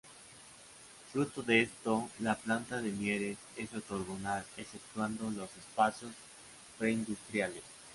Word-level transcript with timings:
Fruto 1.11 1.43
de 1.43 1.61
esto 1.61 2.09
la 2.21 2.35
planta 2.35 2.81
de 2.81 2.89
Mieres 2.89 3.37
es 3.55 3.71
ortogonal 3.71 4.43
exceptuando 4.57 5.29
los 5.29 5.55
espacios 5.55 6.11
preindustriales. 6.79 7.61